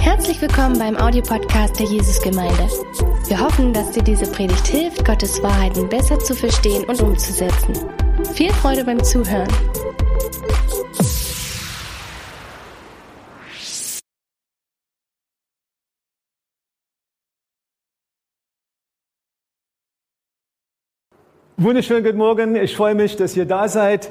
[0.00, 2.68] Herzlich willkommen beim Audiopodcast der Jesusgemeinde.
[3.26, 7.74] Wir hoffen, dass dir diese Predigt hilft, Gottes Wahrheiten besser zu verstehen und umzusetzen.
[8.34, 9.48] Viel Freude beim Zuhören.
[21.56, 22.56] Wunderschönen guten Morgen.
[22.56, 24.10] Ich freue mich, dass ihr da seid.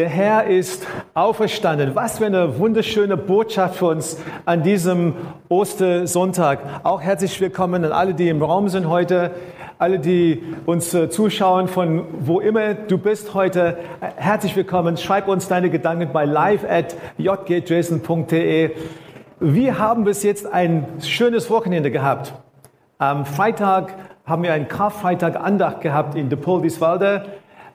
[0.00, 1.94] Der Herr ist auferstanden.
[1.94, 5.14] Was für eine wunderschöne Botschaft für uns an diesem
[5.50, 6.60] Ostersonntag.
[6.84, 9.32] Auch herzlich willkommen an alle, die im Raum sind heute,
[9.76, 13.76] alle, die uns äh, zuschauen von wo immer du bist heute.
[14.16, 14.96] Herzlich willkommen.
[14.96, 18.70] Schreib uns deine Gedanken bei live at jgjason.de.
[19.38, 22.32] Wir haben bis jetzt ein schönes Wochenende gehabt.
[22.96, 23.92] Am Freitag
[24.24, 27.26] haben wir einen Karfreitag Andacht gehabt in De Poldiswalde.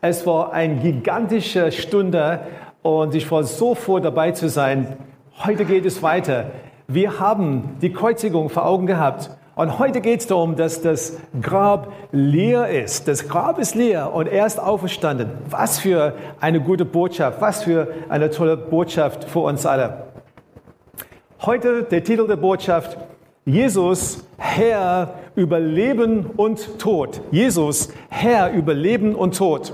[0.07, 2.41] Es war eine gigantische Stunde
[2.83, 4.97] und ich war so froh dabei zu sein.
[5.43, 6.51] Heute geht es weiter.
[6.87, 9.31] Wir haben die Kreuzigung vor Augen gehabt.
[9.55, 13.07] Und heute geht es darum, dass das Grab leer ist.
[13.07, 15.31] Das Grab ist leer und er ist auferstanden.
[15.49, 20.03] Was für eine gute Botschaft, was für eine tolle Botschaft für uns alle.
[21.41, 22.95] Heute der Titel der Botschaft,
[23.43, 27.21] Jesus, Herr über Leben und Tod.
[27.31, 29.73] Jesus, Herr über Leben und Tod.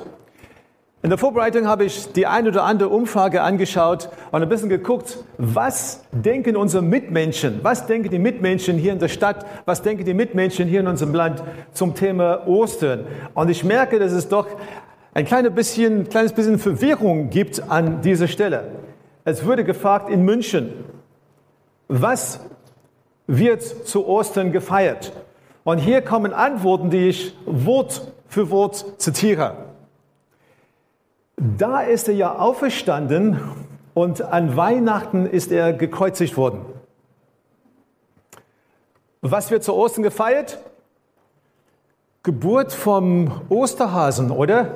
[1.04, 5.18] In der Vorbereitung habe ich die eine oder andere Umfrage angeschaut und ein bisschen geguckt,
[5.40, 10.14] was denken unsere Mitmenschen, was denken die Mitmenschen hier in der Stadt, was denken die
[10.14, 11.42] Mitmenschen hier in unserem Land
[11.74, 13.08] zum Thema Ostern.
[13.34, 14.46] Und ich merke, dass es doch
[15.16, 18.66] ein kleines bisschen, kleines bisschen Verwirrung gibt an dieser Stelle.
[19.26, 20.72] Es wurde gefragt in München,
[21.88, 22.42] was
[23.26, 25.14] wird zu Ostern gefeiert?
[25.64, 29.71] Und hier kommen Antworten, die ich Wort für Wort zitiere.
[31.44, 33.40] Da ist er ja auferstanden
[33.96, 36.64] und an Weihnachten ist er gekreuzigt worden.
[39.22, 40.60] Was wird zu Ostern gefeiert?
[42.22, 44.68] Geburt vom Osterhasen, oder?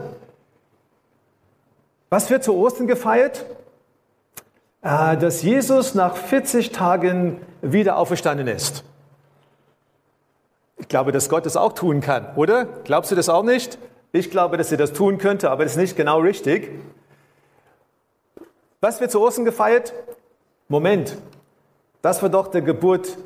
[2.09, 3.45] Was wird zu Ostern gefeiert?
[4.81, 8.83] Äh, dass Jesus nach 40 Tagen wieder auferstanden ist.
[10.77, 12.65] Ich glaube, dass Gott das auch tun kann, oder?
[12.65, 13.77] Glaubst du das auch nicht?
[14.15, 16.71] Ich glaube, dass er das tun könnte, aber das ist nicht genau richtig.
[18.79, 19.91] Was wird zu Ostern gefeiert?
[20.69, 21.17] Moment,
[22.01, 23.17] das war doch der Geburt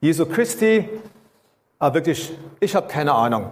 [0.00, 0.88] Jesu Christi.
[1.78, 3.50] Aber wirklich, ich habe keine Ahnung.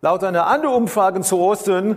[0.00, 1.96] Laut einer anderen Umfrage zu Ostern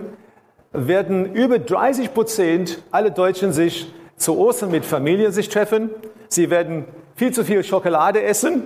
[0.71, 5.91] werden über 30 Prozent aller Deutschen sich zu Ostern mit Familien sich treffen.
[6.29, 6.85] Sie werden
[7.15, 8.63] viel zu viel Schokolade essen.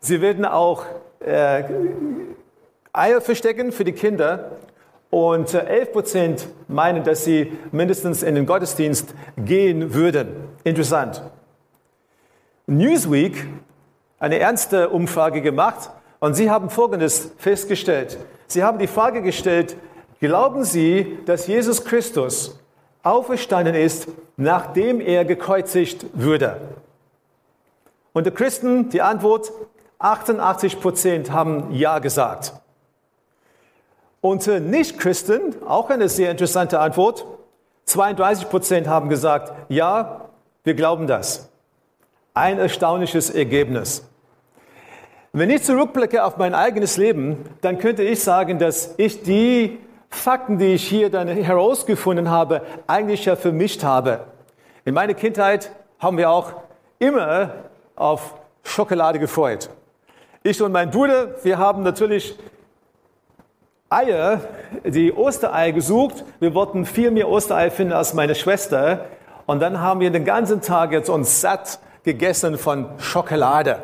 [0.00, 0.84] Sie werden auch
[1.20, 1.62] äh,
[2.92, 4.52] Eier verstecken für die Kinder.
[5.10, 10.28] Und 11 äh, Prozent meinen, dass sie mindestens in den Gottesdienst gehen würden.
[10.64, 11.22] Interessant.
[12.66, 13.46] Newsweek
[14.18, 18.16] eine ernste Umfrage gemacht und sie haben Folgendes festgestellt.
[18.46, 19.76] Sie haben die Frage gestellt,
[20.22, 22.56] Glauben Sie, dass Jesus Christus
[23.02, 26.60] auferstanden ist, nachdem er gekreuzigt würde?
[28.14, 29.50] Die Christen, die Antwort,
[29.98, 32.52] 88 Prozent haben Ja gesagt.
[34.22, 37.26] Unter Nicht-Christen, auch eine sehr interessante Antwort,
[37.86, 40.30] 32 Prozent haben gesagt, ja,
[40.62, 41.50] wir glauben das.
[42.32, 44.08] Ein erstaunliches Ergebnis.
[45.32, 50.56] Wenn ich zurückblicke auf mein eigenes Leben, dann könnte ich sagen, dass ich die Fakten,
[50.56, 54.20] die ich hier dann herausgefunden habe, eigentlich ja vermischt habe.
[54.84, 56.52] In meiner Kindheit haben wir auch
[57.00, 57.54] immer
[57.96, 59.68] auf Schokolade gefreut.
[60.44, 62.38] Ich und mein Bruder, wir haben natürlich
[63.92, 64.40] Eier,
[64.84, 66.24] die Ostereier gesucht.
[66.40, 69.06] Wir wollten viel mehr Ostereier finden als meine Schwester.
[69.46, 73.82] Und dann haben wir den ganzen Tag jetzt uns satt gegessen von Schokolade.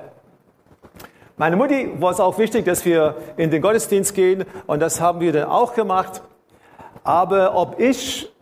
[1.36, 5.20] Meine Mutti war es auch wichtig, dass wir in den Gottesdienst gehen und das haben
[5.20, 6.22] wir dann auch gemacht.
[7.04, 8.32] Aber ob ich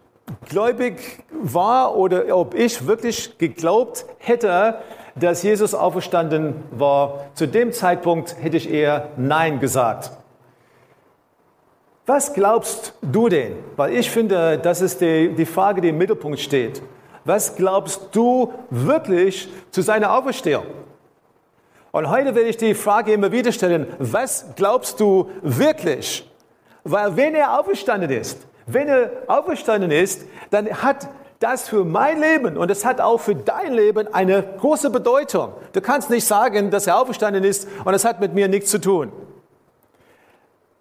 [0.48, 4.76] gläubig war oder ob ich wirklich geglaubt hätte,
[5.14, 10.10] dass Jesus auferstanden war, zu dem Zeitpunkt hätte ich eher Nein gesagt.
[12.06, 13.56] Was glaubst du denn?
[13.74, 16.80] Weil ich finde, das ist die, die Frage, die im Mittelpunkt steht.
[17.24, 20.66] Was glaubst du wirklich zu seiner Auferstehung?
[21.90, 26.30] Und heute werde ich die Frage immer wieder stellen, was glaubst du wirklich?
[26.84, 31.08] Weil wenn er auferstanden ist, wenn er auferstanden ist, dann hat
[31.40, 35.52] das für mein Leben und es hat auch für dein Leben eine große Bedeutung.
[35.72, 38.80] Du kannst nicht sagen, dass er auferstanden ist und es hat mit mir nichts zu
[38.80, 39.10] tun.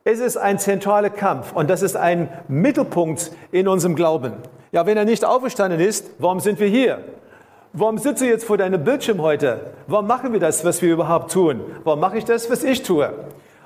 [0.08, 4.34] Es ist ein zentraler Kampf und das ist ein Mittelpunkt in unserem Glauben.
[4.72, 7.00] Ja, wenn er nicht auferstanden ist, warum sind wir hier?
[7.76, 9.72] warum sitze ich jetzt vor deinem Bildschirm heute?
[9.88, 11.62] Warum machen wir das, was wir überhaupt tun?
[11.84, 13.12] Warum mache ich das, was ich tue?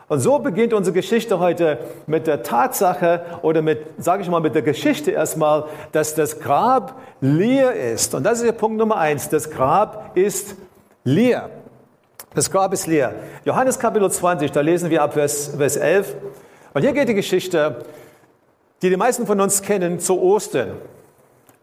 [0.07, 1.77] Und so beginnt unsere Geschichte heute
[2.07, 6.95] mit der Tatsache oder mit, sage ich mal, mit der Geschichte erstmal, dass das Grab
[7.21, 8.15] leer ist.
[8.15, 9.30] Und das ist der Punkt Nummer eins.
[9.30, 10.56] Das Grab ist
[11.03, 11.51] leer.
[12.33, 13.13] Das Grab ist leer.
[13.45, 16.15] Johannes Kapitel 20, da lesen wir ab Vers, Vers 11.
[16.80, 17.84] Und hier geht die Geschichte,
[18.81, 20.78] die die meisten von uns kennen, zu Ostern.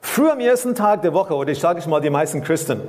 [0.03, 2.83] Früh am ersten Tag der Woche, oder ich sage mal die meisten Christen,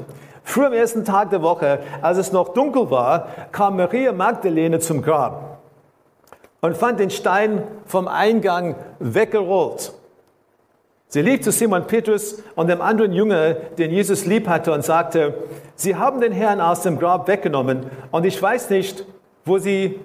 [0.44, 5.02] früh am ersten Tag der Woche, als es noch dunkel war, kam Maria Magdalene zum
[5.02, 5.60] Grab
[6.60, 9.94] und fand den Stein vom Eingang weggerollt.
[11.08, 15.34] Sie lief zu Simon Petrus und dem anderen Jünger, den Jesus lieb hatte, und sagte,
[15.76, 19.06] Sie haben den Herrn aus dem Grab weggenommen und ich weiß nicht,
[19.46, 19.98] wo Sie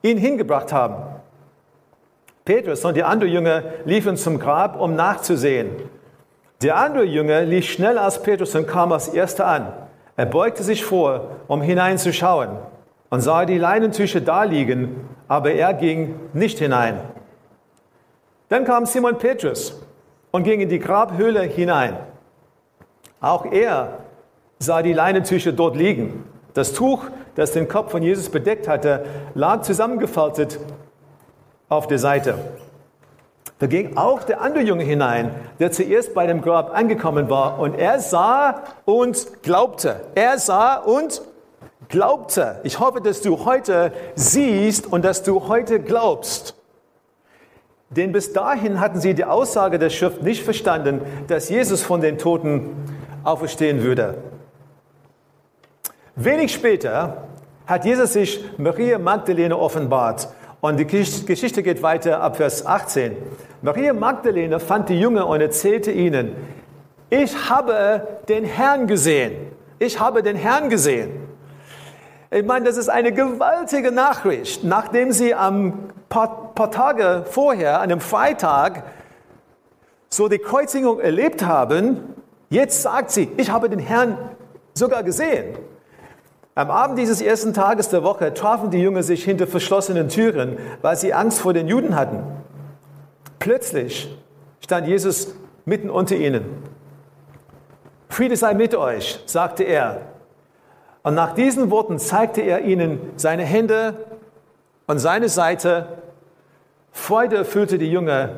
[0.00, 1.17] ihn hingebracht haben.
[2.48, 5.68] Petrus und die anderen Jünger liefen zum Grab, um nachzusehen.
[6.62, 9.70] Der andere Jünger lief schnell als Petrus und kam als erster an.
[10.16, 12.48] Er beugte sich vor, um hineinzuschauen
[13.10, 17.00] und sah die Leinentücher da liegen, aber er ging nicht hinein.
[18.48, 19.82] Dann kam Simon Petrus
[20.30, 21.98] und ging in die Grabhöhle hinein.
[23.20, 23.98] Auch er
[24.58, 26.24] sah die Leinentücher dort liegen.
[26.54, 27.04] Das Tuch,
[27.34, 29.04] das den Kopf von Jesus bedeckt hatte,
[29.34, 30.58] lag zusammengefaltet
[31.68, 32.38] auf der Seite.
[33.58, 37.58] Da ging auch der andere Junge hinein, der zuerst bei dem Grab angekommen war.
[37.58, 40.00] Und er sah und glaubte.
[40.14, 41.22] Er sah und
[41.88, 42.60] glaubte.
[42.62, 46.54] Ich hoffe, dass du heute siehst und dass du heute glaubst.
[47.90, 52.18] Denn bis dahin hatten sie die Aussage der Schrift nicht verstanden, dass Jesus von den
[52.18, 52.76] Toten
[53.24, 54.22] auferstehen würde.
[56.14, 57.28] Wenig später
[57.66, 60.28] hat Jesus sich Maria Magdalene offenbart
[60.60, 63.16] und die Geschichte geht weiter ab Vers 18.
[63.62, 66.36] Maria Magdalene fand die Jünger und erzählte ihnen,
[67.10, 69.52] ich habe den Herrn gesehen.
[69.78, 71.10] Ich habe den Herrn gesehen.
[72.30, 74.64] Ich meine, das ist eine gewaltige Nachricht.
[74.64, 78.82] Nachdem sie am paar, paar Tage vorher, an einem Freitag,
[80.10, 82.14] so die Kreuzigung erlebt haben,
[82.50, 84.18] jetzt sagt sie, ich habe den Herrn
[84.74, 85.56] sogar gesehen.
[86.58, 90.96] Am Abend dieses ersten Tages der Woche trafen die Jünger sich hinter verschlossenen Türen, weil
[90.96, 92.18] sie Angst vor den Juden hatten.
[93.38, 94.12] Plötzlich
[94.58, 96.44] stand Jesus mitten unter ihnen.
[98.08, 100.00] Friede sei mit euch, sagte er.
[101.04, 103.94] Und nach diesen Worten zeigte er ihnen seine Hände
[104.88, 105.86] und seine Seite.
[106.90, 108.30] Freude erfüllte die Jünger,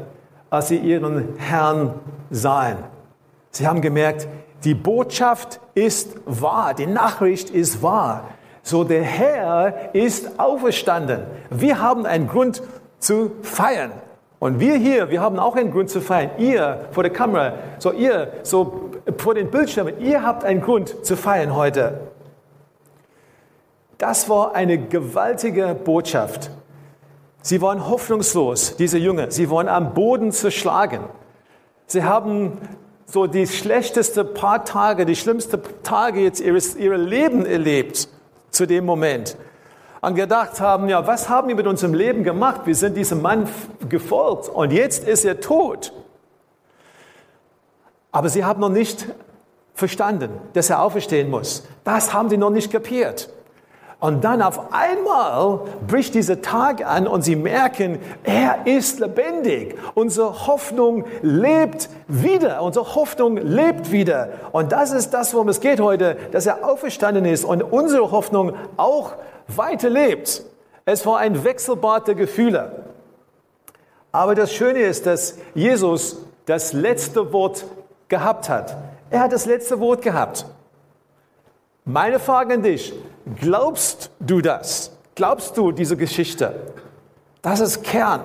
[0.51, 1.95] als sie ihren Herrn
[2.31, 2.85] sahen.
[3.51, 4.29] Sie haben gemerkt,
[4.65, 8.29] die Botschaft ist wahr, die Nachricht ist wahr.
[8.63, 11.23] So der Herr ist auferstanden.
[11.49, 12.63] Wir haben einen Grund
[12.99, 13.93] zu feiern.
[14.39, 16.31] Und wir hier, wir haben auch einen Grund zu feiern.
[16.39, 21.17] Ihr vor der Kamera, so ihr, so vor den Bildschirmen, ihr habt einen Grund zu
[21.17, 22.01] feiern heute.
[23.99, 26.51] Das war eine gewaltige Botschaft.
[27.43, 29.31] Sie waren hoffnungslos, diese Jünger.
[29.31, 31.01] Sie waren am Boden zerschlagen.
[31.87, 32.59] Sie haben
[33.11, 38.09] so die schlechteste paar Tage, die schlimmsten Tage jetzt ihres, ihrer Leben erlebt
[38.51, 39.37] zu dem Moment.
[40.01, 42.63] Und gedacht haben, ja, was haben wir mit unserem Leben gemacht?
[42.65, 43.49] Wir sind diesem Mann
[43.89, 45.93] gefolgt und jetzt ist er tot.
[48.13, 49.07] Aber sie haben noch nicht
[49.75, 51.65] verstanden, dass er auferstehen muss.
[51.85, 53.29] Das haben sie noch nicht kapiert.
[54.01, 59.77] Und dann auf einmal bricht dieser Tag an und sie merken, er ist lebendig.
[59.95, 62.63] Unsere Hoffnung lebt wieder.
[62.63, 64.31] Unsere Hoffnung lebt wieder.
[64.53, 68.55] Und das ist das, worum es geht heute, dass er auferstanden ist und unsere Hoffnung
[68.79, 69.13] auch
[69.49, 70.45] weiter lebt.
[70.87, 72.85] Es war ein Wechselbad der Gefühle.
[74.13, 76.17] Aber das Schöne ist, dass Jesus
[76.47, 77.67] das letzte Wort
[78.09, 78.77] gehabt hat.
[79.11, 80.47] Er hat das letzte Wort gehabt.
[81.85, 82.93] Meine Frage an dich,
[83.37, 84.93] glaubst du das?
[85.15, 86.55] Glaubst du diese Geschichte?
[87.43, 88.23] Das ist Kern,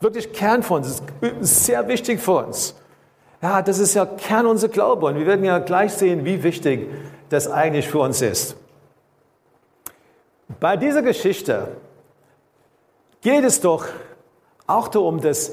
[0.00, 2.74] wirklich Kern von uns, das ist sehr wichtig für uns.
[3.42, 6.88] Ja, das ist ja Kern unserer Glaube und wir werden ja gleich sehen, wie wichtig
[7.30, 8.56] das eigentlich für uns ist.
[10.58, 11.68] Bei dieser Geschichte
[13.22, 13.86] geht es doch
[14.66, 15.52] auch darum, dass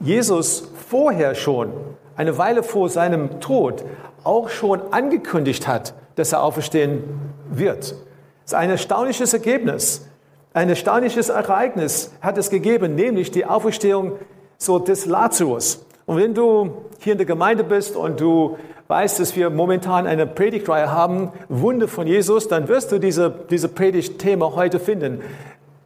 [0.00, 1.72] Jesus vorher schon,
[2.16, 3.84] eine Weile vor seinem Tod,
[4.24, 7.04] auch schon angekündigt hat, dass er auferstehen
[7.50, 7.92] wird.
[7.92, 10.06] Das ist ein erstaunliches Ergebnis.
[10.52, 14.12] Ein erstaunliches Ereignis hat es gegeben, nämlich die Auferstehung
[14.56, 15.84] so des Lazarus.
[16.06, 18.56] Und wenn du hier in der Gemeinde bist und du
[18.88, 23.68] weißt, dass wir momentan eine Predigtreihe haben, Wunder von Jesus, dann wirst du diese, diese
[23.68, 25.20] Predigtthema heute finden.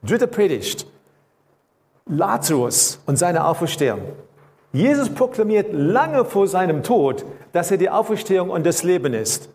[0.03, 0.87] Dritte Predigt.
[2.07, 4.01] Lazarus und seine Auferstehung.
[4.73, 9.49] Jesus proklamiert lange vor seinem Tod, dass er die Auferstehung und das Leben ist.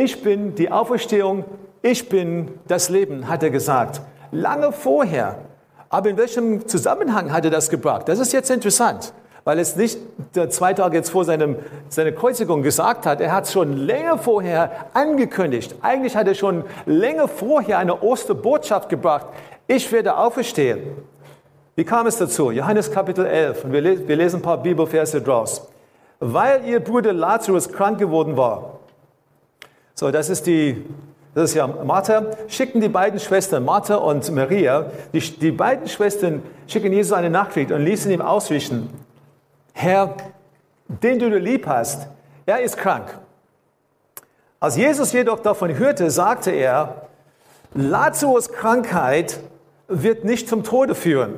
[0.00, 1.44] Ich bin die Auferstehung,
[1.82, 4.00] ich bin das Leben, hat er gesagt.
[4.30, 5.38] Lange vorher.
[5.88, 8.08] Aber in welchem Zusammenhang hat er das gebracht?
[8.08, 9.12] Das ist jetzt interessant,
[9.42, 9.98] weil es nicht
[10.50, 11.56] zwei Tage jetzt vor seinem,
[11.88, 13.20] seiner Kreuzigung gesagt hat.
[13.20, 15.74] Er hat es schon länger vorher angekündigt.
[15.82, 19.26] Eigentlich hat er schon länger vorher eine Osterbotschaft gebracht.
[19.66, 20.92] Ich werde auferstehen.
[21.74, 22.52] Wie kam es dazu?
[22.52, 23.64] Johannes Kapitel 11.
[23.64, 25.66] Und wir, lesen ein paar Bibelverse draus.
[26.20, 28.77] Weil ihr Bruder Lazarus krank geworden war,
[29.98, 30.84] so, das ist die,
[31.34, 36.40] das ist ja Martha, schicken die beiden Schwestern, Martha und Maria, die, die beiden Schwestern
[36.68, 38.90] schicken Jesus eine Nachricht und ließen ihm ausrichten,
[39.72, 40.14] Herr,
[40.86, 42.06] den du lieb hast,
[42.46, 43.18] er ist krank.
[44.60, 47.08] Als Jesus jedoch davon hörte, sagte er,
[47.74, 49.40] Lazarus Krankheit
[49.88, 51.34] wird nicht zum Tode führen.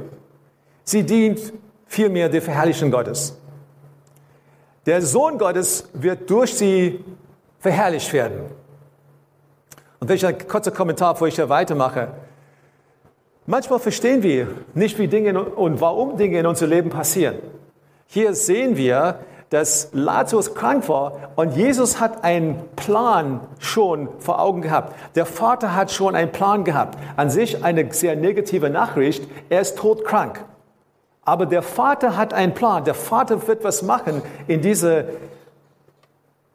[0.85, 1.41] Sie dient
[1.87, 3.39] vielmehr der Verherrlichung Gottes.
[4.85, 7.03] Der Sohn Gottes wird durch sie
[7.61, 8.41] verherrlicht werden.
[10.01, 12.09] Und ich ein kurzer Kommentar, bevor ich hier weitermache.
[13.47, 17.37] Manchmal verstehen wir nicht, wie Dinge und warum Dinge in unserem Leben passieren.
[18.07, 24.63] Hier sehen wir, dass Lazarus krank war und Jesus hat einen Plan schon vor Augen
[24.63, 24.95] gehabt.
[25.17, 26.97] Der Vater hat schon einen Plan gehabt.
[27.17, 29.29] An sich eine sehr negative Nachricht.
[29.49, 30.45] Er ist todkrank.
[31.25, 32.85] Aber der Vater hat einen Plan.
[32.85, 35.05] Der Vater wird was machen in dieser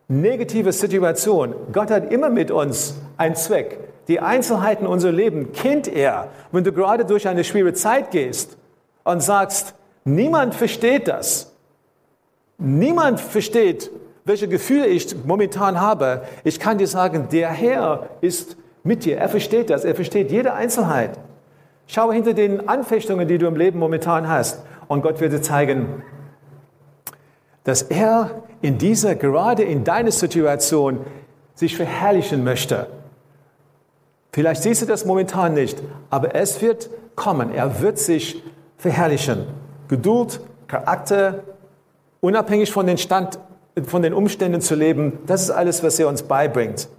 [0.07, 1.55] negative Situation.
[1.71, 3.79] Gott hat immer mit uns einen Zweck.
[4.07, 6.29] Die Einzelheiten unserer Leben kennt er.
[6.51, 8.57] Wenn du gerade durch eine schwere Zeit gehst
[9.03, 11.53] und sagst, niemand versteht das.
[12.57, 13.89] Niemand versteht,
[14.23, 16.23] welche Gefühle ich momentan habe.
[16.43, 19.17] Ich kann dir sagen, der Herr ist mit dir.
[19.17, 19.83] Er versteht das.
[19.83, 21.19] Er versteht jede Einzelheit.
[21.87, 24.63] Schau hinter den Anfechtungen, die du im Leben momentan hast.
[24.87, 26.03] Und Gott wird dir zeigen,
[27.65, 31.05] dass er in dieser, gerade in deiner Situation,
[31.55, 32.87] sich verherrlichen möchte.
[34.31, 37.53] Vielleicht siehst du das momentan nicht, aber es wird kommen.
[37.53, 38.43] Er wird sich
[38.77, 39.47] verherrlichen.
[39.87, 41.43] Geduld, Charakter,
[42.21, 43.39] unabhängig von den, Stand,
[43.85, 46.89] von den Umständen zu leben, das ist alles, was er uns beibringt.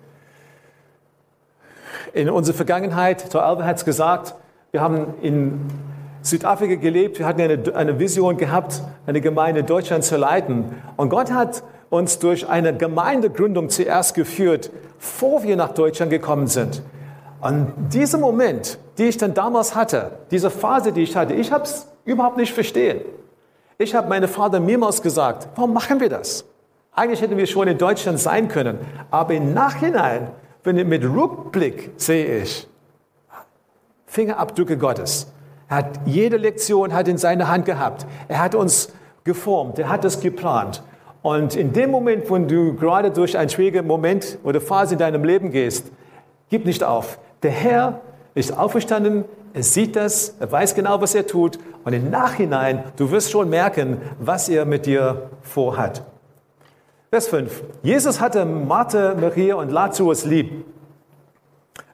[2.12, 4.34] In unserer Vergangenheit, Tor Alve hat es gesagt,
[4.72, 5.60] wir haben in
[6.26, 10.64] Südafrika gelebt, wir hatten eine, eine Vision gehabt, eine Gemeinde in Deutschland zu leiten.
[10.96, 16.82] Und Gott hat uns durch eine Gemeindegründung zuerst geführt, bevor wir nach Deutschland gekommen sind.
[17.40, 21.64] Und dieser Moment, die ich dann damals hatte, diese Phase, die ich hatte, ich habe
[21.64, 23.02] es überhaupt nicht verstehen.
[23.78, 26.44] Ich habe meinem Vater mehrmals gesagt, warum machen wir das?
[26.92, 28.78] Eigentlich hätten wir schon in Deutschland sein können.
[29.10, 30.28] Aber im Nachhinein,
[30.64, 32.66] wenn ich mit Rückblick sehe ich,
[34.06, 35.30] Fingerabdrücke Gottes.
[35.68, 38.06] Er hat jede Lektion hat in seiner Hand gehabt.
[38.28, 38.92] Er hat uns
[39.24, 40.82] geformt, er hat es geplant.
[41.22, 45.24] Und in dem Moment, wo du gerade durch einen schwierigen Moment oder Phase in deinem
[45.24, 45.90] Leben gehst,
[46.50, 47.18] gib nicht auf.
[47.42, 48.00] Der Herr
[48.34, 51.58] ist auferstanden, er sieht das, er weiß genau, was er tut.
[51.84, 56.02] Und im Nachhinein, du wirst schon merken, was er mit dir vorhat.
[57.10, 57.62] Vers 5.
[57.82, 60.64] Jesus hatte Martha, Maria und Lazarus lieb.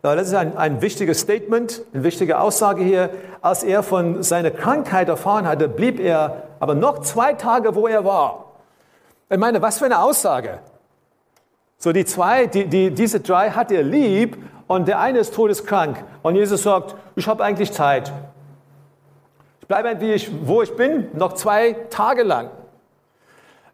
[0.03, 3.11] Das ist ein, ein wichtiges Statement, eine wichtige Aussage hier.
[3.41, 8.05] Als er von seiner Krankheit erfahren hatte, blieb er aber noch zwei Tage, wo er
[8.05, 8.47] war.
[9.31, 10.59] Ich meine, was für eine Aussage.
[11.79, 16.05] So die zwei, die, die, diese drei hat er lieb und der eine ist todeskrank.
[16.23, 18.13] Und Jesus sagt, ich habe eigentlich Zeit.
[19.61, 22.51] Ich bleibe, ich, wo ich bin, noch zwei Tage lang.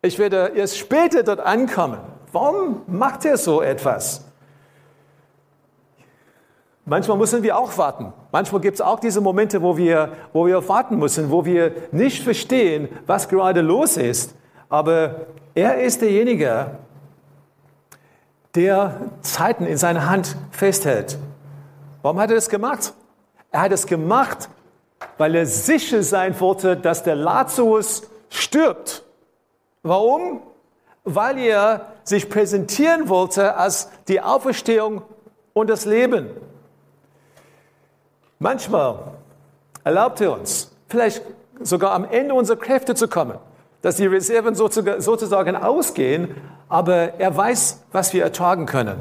[0.03, 1.99] Ich werde erst später dort ankommen.
[2.33, 4.28] Warum macht er so etwas?
[6.89, 8.15] Manchmal müssen wir auch warten.
[8.33, 12.23] Manchmal gibt es auch diese Momente, wo wir, wo wir warten müssen, wo wir nicht
[12.23, 14.35] verstehen, was gerade los ist.
[14.71, 16.71] Aber er ist derjenige,
[18.55, 21.19] der Zeiten in seiner Hand festhält.
[22.01, 22.95] Warum hat er das gemacht?
[23.51, 24.49] Er hat es gemacht,
[25.19, 29.05] weil er sicher sein wollte, dass der Lazarus stirbt.
[29.83, 30.41] Warum?
[31.05, 35.03] Weil er sich präsentieren wollte als die Auferstehung
[35.53, 36.31] und das Leben.
[38.39, 38.99] Manchmal
[39.85, 41.23] erlaubt er uns, vielleicht
[41.61, 43.39] sogar am Ende unserer Kräfte zu kommen,
[43.83, 46.35] dass die Reserven sozusagen ausgehen,
[46.69, 49.01] aber er weiß, was wir ertragen können.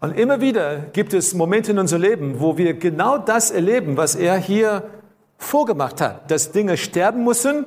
[0.00, 4.14] Und immer wieder gibt es Momente in unserem Leben, wo wir genau das erleben, was
[4.14, 4.82] er hier
[5.38, 7.66] vorgemacht hat, dass Dinge sterben müssen,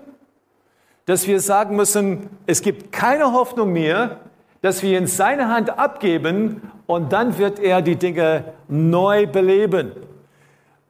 [1.05, 4.17] dass wir sagen müssen, es gibt keine Hoffnung mehr,
[4.61, 9.91] dass wir in seine Hand abgeben und dann wird er die Dinge neu beleben.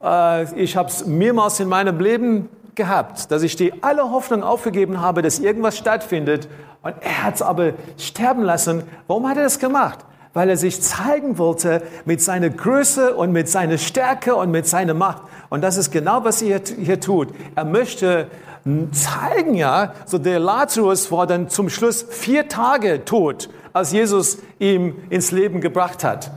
[0.05, 5.01] Äh, ich habe es mehrmals in meinem Leben gehabt, dass ich die alle Hoffnung aufgegeben
[5.01, 6.47] habe, dass irgendwas stattfindet.
[6.83, 8.83] Und er hat es aber sterben lassen.
[9.07, 9.99] Warum hat er das gemacht?
[10.33, 14.93] Weil er sich zeigen wollte mit seiner Größe und mit seiner Stärke und mit seiner
[14.93, 15.23] Macht.
[15.49, 17.29] Und das ist genau, was er hier tut.
[17.55, 18.27] Er möchte
[18.91, 24.95] zeigen, ja, so der Lazarus war dann zum Schluss vier Tage tot, als Jesus ihm
[25.09, 26.31] ins Leben gebracht hat.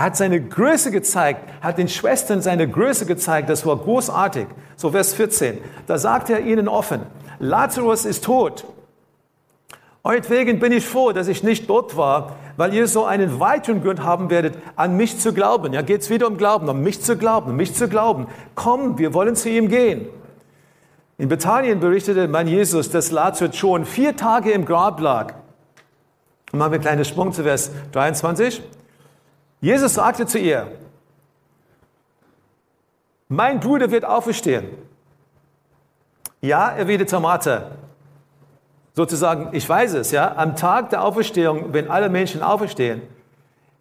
[0.00, 3.50] Er hat seine Größe gezeigt, hat den Schwestern seine Größe gezeigt.
[3.50, 4.46] Das war großartig.
[4.74, 5.58] So Vers 14.
[5.86, 7.02] Da sagt er ihnen offen,
[7.38, 8.64] Lazarus ist tot.
[10.02, 14.02] Euretwegen bin ich froh, dass ich nicht dort war, weil ihr so einen weiteren Grund
[14.02, 15.74] haben werdet, an mich zu glauben.
[15.74, 18.26] Ja, geht es wieder um Glauben, um mich zu glauben, um mich zu glauben.
[18.54, 20.08] Komm, wir wollen zu ihm gehen.
[21.18, 25.34] In Bethanien berichtete mein Jesus, dass Lazarus schon vier Tage im Grab lag.
[26.52, 28.62] Machen wir einen kleinen Sprung zu Vers 23.
[29.60, 30.70] Jesus sagte zu ihr,
[33.28, 34.66] mein Bruder wird auferstehen.
[36.40, 37.70] Ja, erwiderte Martha.
[38.94, 43.02] Sozusagen, ich weiß es, ja, am Tag der Auferstehung, wenn alle Menschen auferstehen.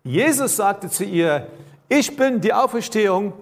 [0.04, 1.48] Jesus sagte zu ihr,
[1.88, 3.34] ich bin die Auferstehung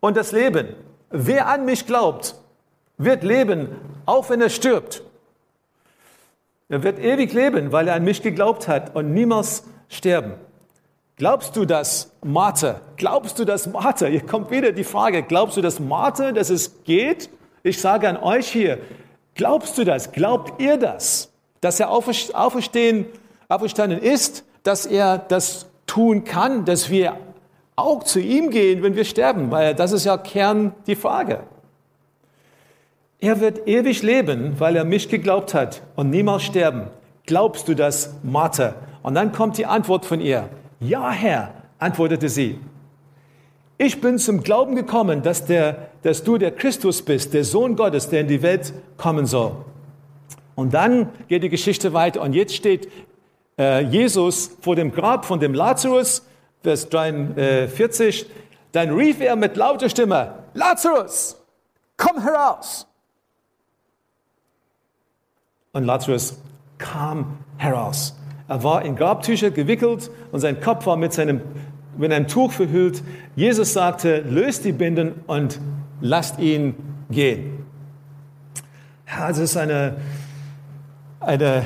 [0.00, 0.68] und das Leben.
[1.10, 2.34] Wer an mich glaubt,
[2.98, 3.68] wird leben,
[4.04, 5.02] auch wenn er stirbt.
[6.68, 10.34] Er wird ewig leben, weil er an mich geglaubt hat und niemals sterben.
[11.18, 12.82] Glaubst du das, Martha?
[12.98, 14.04] Glaubst du das, Martha?
[14.04, 17.30] Hier kommt wieder die Frage, glaubst du das, Martha, dass es geht?
[17.62, 18.78] Ich sage an euch hier,
[19.34, 20.12] glaubst du das?
[20.12, 21.32] Glaubt ihr das?
[21.62, 23.06] Dass er auferstehen,
[23.48, 27.16] auferstanden ist, dass er das tun kann, dass wir
[27.76, 29.50] auch zu ihm gehen, wenn wir sterben?
[29.50, 31.44] Weil das ist ja Kern die Frage.
[33.20, 36.88] Er wird ewig leben, weil er mich geglaubt hat und niemals sterben.
[37.24, 38.74] Glaubst du das, Martha?
[39.02, 40.50] Und dann kommt die Antwort von ihr.
[40.80, 42.58] Ja, Herr, antwortete sie.
[43.78, 48.08] Ich bin zum Glauben gekommen, dass, der, dass du der Christus bist, der Sohn Gottes,
[48.08, 49.64] der in die Welt kommen soll.
[50.54, 52.22] Und dann geht die Geschichte weiter.
[52.22, 52.88] Und jetzt steht
[53.58, 56.26] äh, Jesus vor dem Grab von dem Lazarus,
[56.62, 58.26] Vers 43.
[58.72, 61.36] Dann rief er mit lauter Stimme, Lazarus,
[61.96, 62.86] komm heraus.
[65.72, 66.38] Und Lazarus
[66.78, 68.14] kam heraus.
[68.48, 71.40] Er war in Grabtücher gewickelt und sein Kopf war mit, seinem,
[71.96, 73.02] mit einem Tuch verhüllt.
[73.34, 75.58] Jesus sagte, löst die Binden und
[76.00, 76.74] lasst ihn
[77.10, 77.64] gehen.
[79.08, 79.96] Ja, es ist eine,
[81.20, 81.64] eine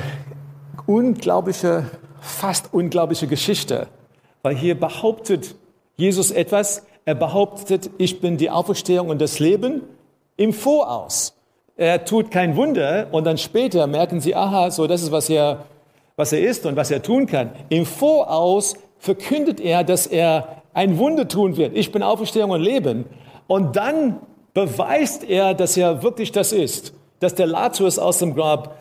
[0.85, 1.85] unglaubliche,
[2.19, 3.87] fast unglaubliche Geschichte,
[4.41, 5.55] weil hier behauptet
[5.97, 6.85] Jesus etwas.
[7.05, 9.81] Er behauptet, ich bin die Auferstehung und das Leben
[10.37, 11.35] im Voraus.
[11.75, 15.65] Er tut kein Wunder und dann später merken sie, aha, so das ist, was er
[16.21, 17.49] was er ist und was er tun kann.
[17.69, 21.75] Im Voraus verkündet er, dass er ein Wunder tun wird.
[21.75, 23.05] Ich bin Auferstehung und Leben.
[23.47, 24.19] Und dann
[24.53, 28.77] beweist er, dass er wirklich das ist, dass der Lazarus aus dem Grab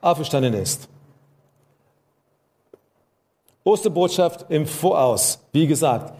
[0.00, 0.88] auferstanden ist.
[3.62, 5.40] Osterbotschaft im Voraus.
[5.52, 6.12] Wie gesagt,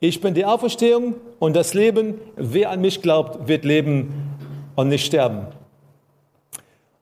[0.00, 2.20] ich bin die Auferstehung und das Leben.
[2.36, 4.36] Wer an mich glaubt, wird leben
[4.76, 5.46] und nicht sterben.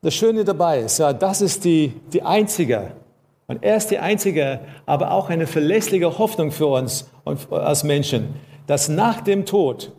[0.01, 2.91] Das Schöne dabei ist, ja, das ist die, die einzige,
[3.47, 7.09] und er ist die einzige, aber auch eine verlässliche Hoffnung für uns
[7.49, 8.35] als Menschen,
[8.67, 9.93] dass nach dem Tod,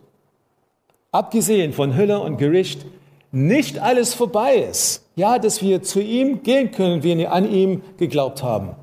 [1.11, 2.85] abgesehen von Hölle und Gericht,
[3.31, 5.05] nicht alles vorbei ist.
[5.15, 8.75] Ja, dass wir zu ihm gehen können, wenn wir an ihm geglaubt haben.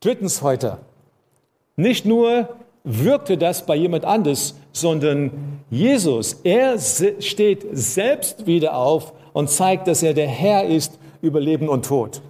[0.00, 0.78] Drittens heute,
[1.76, 2.48] nicht nur
[2.82, 10.02] wirkte das bei jemand anders, sondern Jesus, er steht selbst wieder auf und zeigt, dass
[10.02, 12.22] er der Herr ist über Leben und Tod.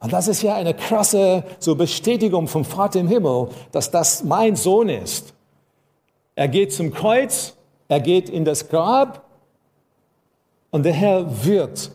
[0.00, 4.56] Und das ist ja eine krasse so Bestätigung vom Vater im Himmel, dass das mein
[4.56, 5.34] Sohn ist.
[6.34, 7.56] Er geht zum Kreuz,
[7.88, 9.22] er geht in das Grab
[10.70, 11.92] und der Herr wirkt,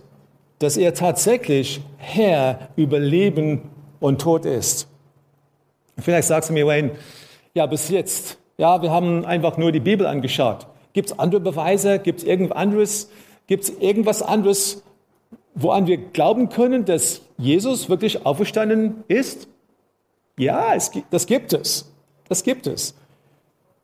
[0.59, 3.63] dass er tatsächlich Herr über Leben
[3.99, 4.88] und Tod ist.
[5.97, 6.91] Vielleicht sagst du mir, Wayne,
[7.53, 10.67] ja, bis jetzt, ja, wir haben einfach nur die Bibel angeschaut.
[10.93, 11.99] Gibt es andere Beweise?
[11.99, 13.09] Gibt es irgendwas anderes?
[13.49, 14.83] Gibt es irgendwas anderes,
[15.55, 19.47] woran wir glauben können, dass Jesus wirklich auferstanden ist?
[20.38, 21.91] Ja, es, das gibt es.
[22.27, 22.93] Das gibt es.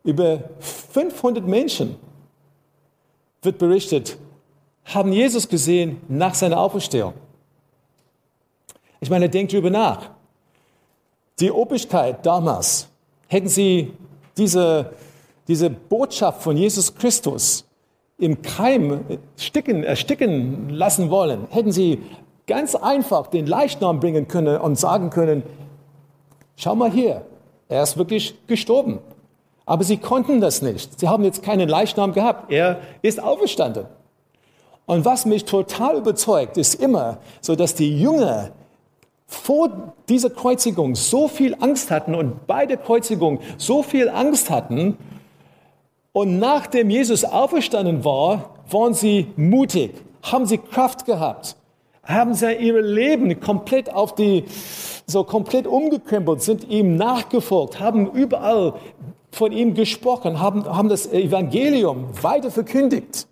[0.03, 1.95] Über 500 Menschen
[3.41, 4.19] wird berichtet,
[4.83, 7.15] haben Jesus gesehen nach seiner Auferstehung.
[8.99, 10.11] Ich meine, denkt drüber nach.
[11.39, 12.87] Die Obrigkeit damals,
[13.29, 13.93] hätten sie
[14.37, 14.93] diese,
[15.47, 17.64] diese Botschaft von Jesus Christus
[18.17, 19.01] im Keim
[19.37, 22.01] sticken, ersticken lassen wollen, hätten sie
[22.47, 25.43] ganz einfach den Leichnam bringen können und sagen können,
[26.55, 27.25] schau mal hier,
[27.67, 28.99] er ist wirklich gestorben.
[29.65, 30.99] Aber sie konnten das nicht.
[30.99, 32.51] Sie haben jetzt keinen Leichnam gehabt.
[32.51, 33.87] Er ist auferstanden.
[34.85, 38.51] Und was mich total überzeugt, ist immer so, dass die Jünger
[39.25, 44.97] vor dieser Kreuzigung so viel Angst hatten und bei der Kreuzigung so viel Angst hatten.
[46.15, 49.91] Und nachdem Jesus auferstanden war, waren sie mutig,
[50.23, 51.57] haben sie Kraft gehabt,
[52.03, 54.45] haben sie ihr Leben komplett auf die,
[55.05, 58.75] so komplett umgekrempelt, sind ihm nachgefolgt, haben überall
[59.29, 63.27] von ihm gesprochen, haben, haben das Evangelium weiter verkündigt.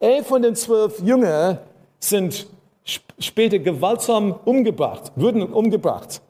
[0.00, 1.58] Elf von den zwölf Jüngern
[2.00, 2.48] sind
[3.20, 6.20] später gewaltsam umgebracht, wurden umgebracht.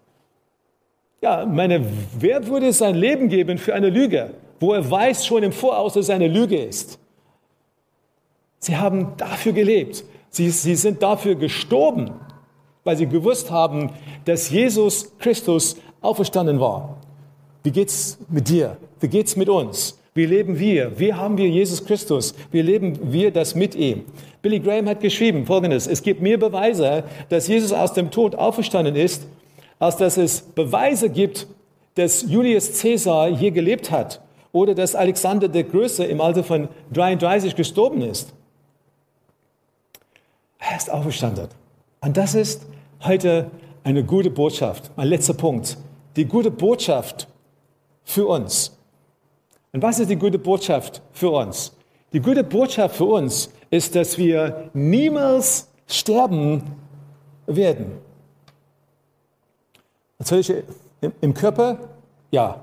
[1.23, 1.87] Ja, meine,
[2.19, 6.05] wer würde sein Leben geben für eine Lüge, wo er weiß schon im Voraus, dass
[6.05, 6.99] es eine Lüge ist?
[8.59, 10.05] Sie haben dafür gelebt.
[10.29, 12.13] Sie, sie sind dafür gestorben,
[12.85, 13.91] weil sie gewusst haben,
[14.27, 16.99] dass Jesus Christus auferstanden war.
[17.63, 18.77] Wie geht's mit dir?
[19.01, 19.99] Wie geht's mit uns?
[20.13, 20.99] Wie leben wir?
[20.99, 22.35] Wie haben wir Jesus Christus?
[22.51, 24.05] Wie leben wir das mit ihm?
[24.43, 25.87] Billy Graham hat geschrieben Folgendes.
[25.87, 29.27] Es gibt mehr Beweise, dass Jesus aus dem Tod auferstanden ist,
[29.79, 31.47] als dass es Beweise gibt,
[31.95, 34.21] dass Julius Caesar hier gelebt hat
[34.53, 38.33] oder dass Alexander der Größte im Alter von 33 gestorben ist.
[40.59, 41.49] Er ist auferstanden.
[42.01, 42.67] Und das ist
[43.05, 43.51] heute
[43.85, 44.91] eine gute Botschaft.
[44.97, 45.77] Mein letzter Punkt.
[46.17, 47.29] Die gute Botschaft
[48.05, 48.77] für uns.
[49.73, 51.73] Und was ist die gute Botschaft für uns?
[52.13, 56.63] Die gute Botschaft für uns ist, dass wir niemals sterben
[57.47, 57.99] werden.
[60.19, 60.65] Natürlich
[61.21, 61.79] im Körper,
[62.31, 62.61] ja.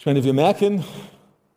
[0.00, 0.82] Ich meine, wir merken,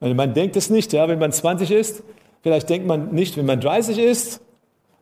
[0.02, 2.04] man denkt es nicht, ja, wenn man 20 ist,
[2.42, 4.42] vielleicht denkt man nicht, wenn man 30 ist.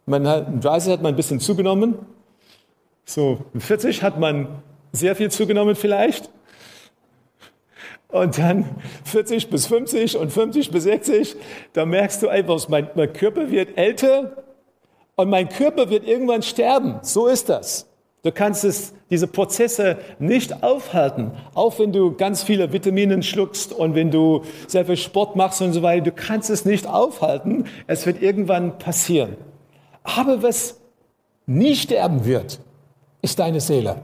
[0.06, 1.97] Man hat, 30 hat man ein bisschen zugenommen.
[3.04, 6.30] So, 40 hat man sehr viel zugenommen vielleicht
[8.10, 8.75] und dann
[9.06, 11.36] 40 bis 50 und 50 bis 60,
[11.73, 14.43] da merkst du einfach, mein, mein Körper wird älter
[15.15, 16.99] und mein Körper wird irgendwann sterben.
[17.01, 17.88] So ist das.
[18.21, 23.93] Du kannst es, diese Prozesse nicht aufhalten, auch wenn du ganz viele Vitamine schluckst und
[23.93, 26.06] wenn du sehr viel Sport machst und so weiter.
[26.06, 27.65] Du kannst es nicht aufhalten.
[27.88, 29.36] Es wird irgendwann passieren.
[30.04, 30.80] Aber was
[31.45, 32.60] nie sterben wird,
[33.21, 33.97] ist deine Seele.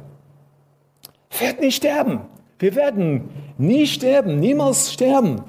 [1.40, 2.22] Wird nicht sterben.
[2.60, 5.42] Wir werden nie sterben, niemals sterben.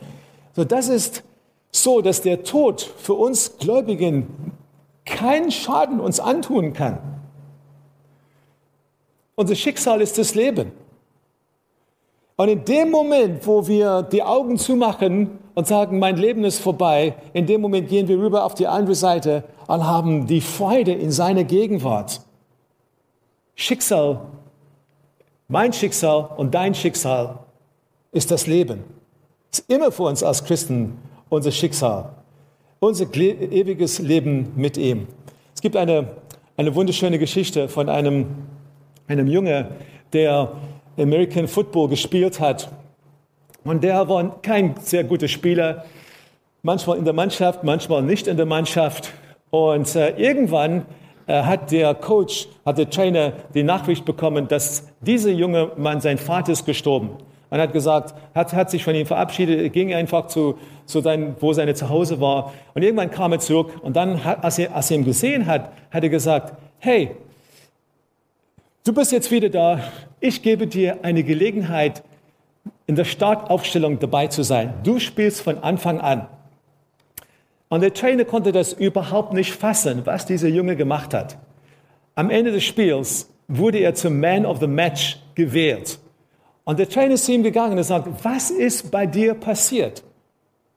[0.54, 1.24] So, das ist
[1.72, 4.52] so, dass der Tod für uns Gläubigen
[5.04, 7.17] keinen Schaden uns antun kann.
[9.38, 10.72] Unser Schicksal ist das Leben.
[12.34, 17.14] Und in dem Moment, wo wir die Augen zumachen und sagen, mein Leben ist vorbei,
[17.32, 21.12] in dem Moment gehen wir rüber auf die andere Seite und haben die Freude in
[21.12, 22.20] seiner Gegenwart.
[23.54, 24.20] Schicksal
[25.50, 27.38] mein Schicksal und dein Schicksal
[28.12, 28.84] ist das Leben.
[29.50, 30.98] Ist immer für uns als Christen
[31.30, 32.10] unser Schicksal,
[32.80, 35.06] unser ewiges Leben mit ihm.
[35.54, 36.08] Es gibt eine,
[36.58, 38.26] eine wunderschöne Geschichte von einem,
[39.08, 39.68] einem Junge,
[40.12, 40.52] der
[40.98, 42.70] American Football gespielt hat.
[43.64, 45.84] Und der war kein sehr guter Spieler,
[46.62, 49.12] manchmal in der Mannschaft, manchmal nicht in der Mannschaft.
[49.50, 50.86] Und äh, irgendwann
[51.26, 56.18] äh, hat der Coach, hat der Trainer die Nachricht bekommen, dass dieser junge Mann, sein
[56.18, 57.10] Vater ist gestorben.
[57.50, 61.52] Man hat gesagt, hat, hat sich von ihm verabschiedet, ging einfach zu, zu sein, wo
[61.54, 62.52] seine Zuhause war.
[62.74, 66.02] Und irgendwann kam er zurück und dann, als er, als er ihn gesehen hat, hat
[66.02, 67.12] er gesagt, hey,
[68.88, 69.80] du bist jetzt wieder da.
[70.18, 72.02] Ich gebe dir eine Gelegenheit,
[72.86, 74.72] in der Startaufstellung dabei zu sein.
[74.82, 76.26] Du spielst von Anfang an.
[77.68, 81.36] Und der Trainer konnte das überhaupt nicht fassen, was dieser Junge gemacht hat.
[82.14, 85.98] Am Ende des Spiels wurde er zum Man of the Match gewählt.
[86.64, 90.02] Und der Trainer ist zu ihm gegangen und sagt, was ist bei dir passiert?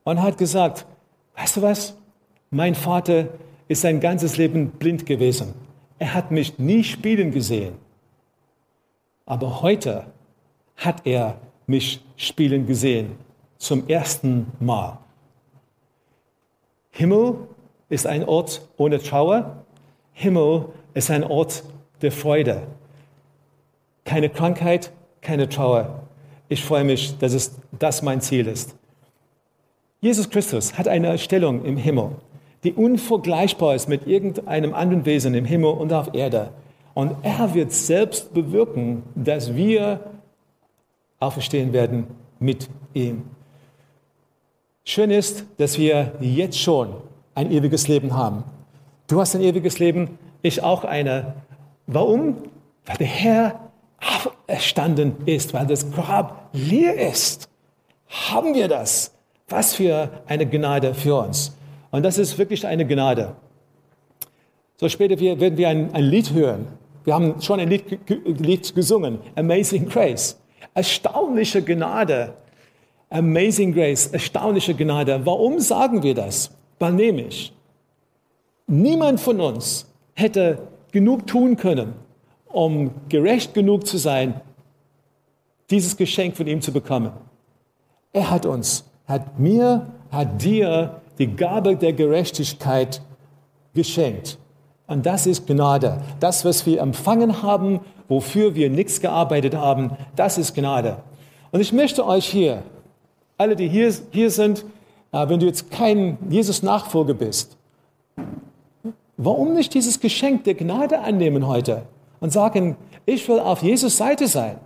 [0.03, 0.85] Und hat gesagt,
[1.37, 1.97] weißt du was?
[2.49, 3.29] Mein Vater
[3.69, 5.53] ist sein ganzes Leben blind gewesen.
[5.97, 7.75] Er hat mich nie spielen gesehen.
[9.25, 10.05] Aber heute
[10.77, 13.15] hat er mich spielen gesehen.
[13.57, 14.97] Zum ersten Mal.
[16.91, 17.47] Himmel
[17.89, 19.63] ist ein Ort ohne Trauer.
[20.13, 21.63] Himmel ist ein Ort
[22.01, 22.63] der Freude.
[24.03, 26.03] Keine Krankheit, keine Trauer.
[26.49, 28.75] Ich freue mich, dass es das mein Ziel ist.
[30.01, 32.15] Jesus Christus hat eine Stellung im Himmel,
[32.63, 36.49] die unvergleichbar ist mit irgendeinem anderen Wesen im Himmel und auf Erde.
[36.93, 40.01] Und er wird selbst bewirken, dass wir
[41.19, 42.07] auferstehen werden
[42.39, 43.23] mit ihm.
[44.83, 46.93] Schön ist, dass wir jetzt schon
[47.35, 48.43] ein ewiges Leben haben.
[49.07, 51.35] Du hast ein ewiges Leben, ich auch eine.
[51.87, 52.37] Warum?
[52.85, 57.47] Weil der Herr auferstanden ist, weil das Grab leer ist.
[58.07, 59.13] haben wir das.
[59.47, 61.55] Was für eine Gnade für uns.
[61.91, 63.35] Und das ist wirklich eine Gnade.
[64.77, 66.67] So später werden wir ein, ein Lied hören.
[67.03, 70.39] Wir haben schon ein Lied, Lied gesungen, Amazing Grace.
[70.73, 72.33] Erstaunliche Gnade.
[73.09, 75.25] Amazing Grace, erstaunliche Gnade.
[75.25, 76.51] Warum sagen wir das?
[76.79, 77.53] Weil nämlich
[78.67, 81.93] niemand von uns hätte genug tun können,
[82.47, 84.39] um gerecht genug zu sein,
[85.69, 87.11] dieses Geschenk von ihm zu bekommen.
[88.13, 93.01] Er hat uns, hat mir, hat dir die Gabe der Gerechtigkeit
[93.73, 94.37] geschenkt.
[94.91, 96.01] Und das ist Gnade.
[96.19, 100.97] Das, was wir empfangen haben, wofür wir nichts gearbeitet haben, das ist Gnade.
[101.53, 102.63] Und ich möchte euch hier,
[103.37, 104.65] alle, die hier, hier sind,
[105.13, 107.55] äh, wenn du jetzt kein Jesus-Nachfolger bist,
[109.15, 111.83] warum nicht dieses Geschenk der Gnade annehmen heute
[112.19, 112.75] und sagen,
[113.05, 114.57] ich will auf Jesus Seite sein?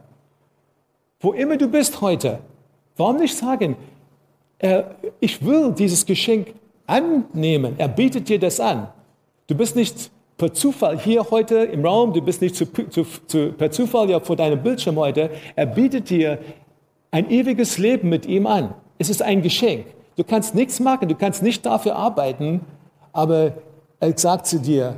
[1.19, 2.39] Wo immer du bist heute,
[2.97, 3.75] warum nicht sagen,
[4.57, 4.85] äh,
[5.19, 6.55] ich will dieses Geschenk
[6.87, 7.75] annehmen.
[7.77, 8.87] Er bietet dir das an.
[9.47, 13.53] Du bist nicht per Zufall hier heute im Raum, du bist nicht zu, zu, zu,
[13.53, 15.29] per Zufall ja vor deinem Bildschirm heute.
[15.55, 16.39] Er bietet dir
[17.11, 18.73] ein ewiges Leben mit ihm an.
[18.97, 19.85] Es ist ein Geschenk.
[20.17, 22.61] Du kannst nichts machen, du kannst nicht dafür arbeiten,
[23.13, 23.53] aber
[23.99, 24.95] er sagt zu dir,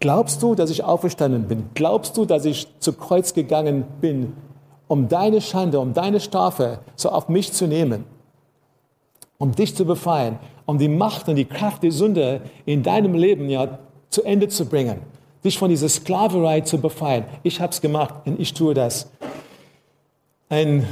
[0.00, 1.64] glaubst du, dass ich auferstanden bin?
[1.74, 4.32] Glaubst du, dass ich zu Kreuz gegangen bin?
[4.92, 8.04] um deine Schande, um deine Strafe so auf mich zu nehmen,
[9.42, 13.50] um dich zu befreien, um die Macht und die Kraft der Sünde in deinem Leben
[13.50, 15.00] ja zu Ende zu bringen,
[15.44, 17.24] dich von dieser Sklaverei zu befreien.
[17.42, 19.10] Ich habe es gemacht und ich tue das.
[20.48, 20.86] Ein,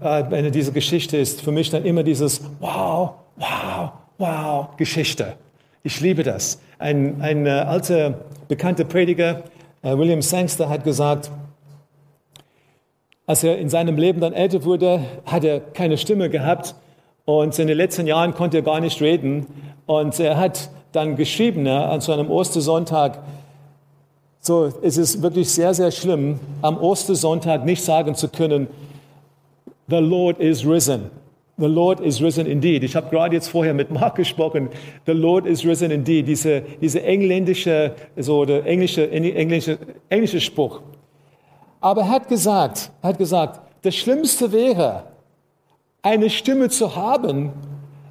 [0.00, 5.34] äh, eine diese Geschichte ist für mich dann immer dieses Wow, wow, wow Geschichte.
[5.82, 6.58] Ich liebe das.
[6.78, 9.42] Ein, ein äh, alter bekannter Prediger,
[9.82, 11.30] äh, William Sangster, hat gesagt,
[13.26, 16.74] als er in seinem Leben dann älter wurde, hat er keine Stimme gehabt
[17.26, 19.46] und in den letzten Jahren konnte er gar nicht reden.
[19.84, 23.18] Und er hat dann geschrieben ja, an so einem Ostersonntag,
[24.40, 28.68] so, es ist wirklich sehr, sehr schlimm, am Ostersonntag nicht sagen zu können,
[29.88, 31.10] The Lord is risen.
[31.58, 32.84] The Lord is risen indeed.
[32.84, 34.68] Ich habe gerade jetzt vorher mit Mark gesprochen.
[35.06, 36.28] The Lord is risen indeed.
[36.28, 40.80] Diese, diese engländische, so der englische, englische, englische Spruch.
[41.80, 45.04] Aber er hat gesagt, er hat gesagt, das Schlimmste wäre,
[46.06, 47.52] eine Stimme zu haben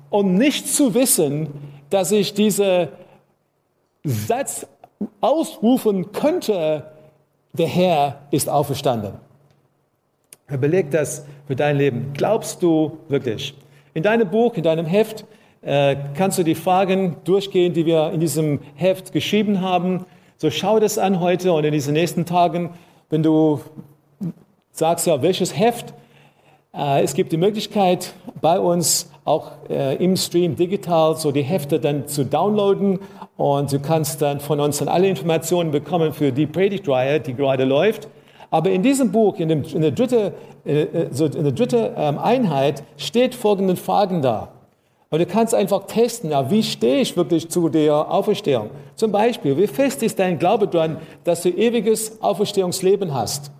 [0.10, 1.47] und nicht zu wissen,
[1.89, 2.89] dass ich diese
[4.03, 4.67] Satz
[5.21, 6.91] ausrufen könnte,
[7.53, 9.13] der Herr ist auferstanden.
[10.49, 12.12] Überleg das für dein Leben.
[12.13, 13.55] Glaubst du wirklich?
[13.93, 15.25] In deinem Buch, in deinem Heft
[15.62, 20.05] äh, kannst du die Fragen durchgehen, die wir in diesem Heft geschrieben haben.
[20.38, 22.71] So schau das an heute und in diesen nächsten Tagen
[23.10, 23.62] wenn du
[24.71, 25.93] sagst, ja, welches Heft,
[26.77, 32.07] es gibt die Möglichkeit, bei uns auch äh, im Stream digital so die Hefte dann
[32.07, 32.99] zu downloaden
[33.38, 37.63] und du kannst dann von uns dann alle Informationen bekommen für die Predigtreihe, die gerade
[37.63, 38.07] läuft.
[38.51, 40.31] Aber in diesem Buch, in, dem, in der dritten
[40.65, 44.49] äh, in der dritte, ähm, Einheit, steht folgende Fragen da.
[45.11, 48.69] Und du kannst einfach testen, ja, wie stehe ich wirklich zu der Auferstehung?
[48.95, 53.51] Zum Beispiel, wie fest ist dein Glaube daran, dass du ewiges Auferstehungsleben hast?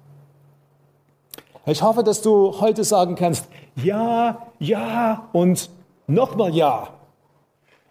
[1.68, 5.70] Ich hoffe, dass du heute sagen kannst, ja, ja und
[6.06, 6.90] nochmal ja.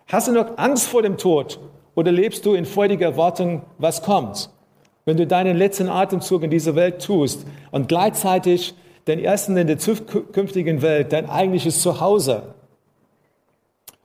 [0.06, 1.58] Hast du noch Angst vor dem Tod
[1.96, 4.50] oder lebst du in freudiger Erwartung, was kommt?
[5.06, 8.74] Wenn du deinen letzten Atemzug in dieser Welt tust und gleichzeitig
[9.08, 12.54] den ersten in der zukünftigen Welt dein eigentliches Zuhause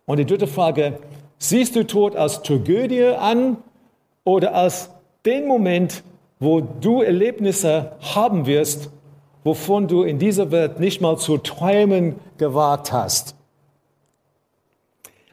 [0.07, 0.97] und die dritte Frage,
[1.37, 3.57] siehst du Tod als Tragödie an
[4.23, 4.89] oder als
[5.25, 6.03] den Moment,
[6.39, 8.89] wo du Erlebnisse haben wirst,
[9.49, 13.33] wovon du in dieser Welt nicht mal zu träumen gewagt hast?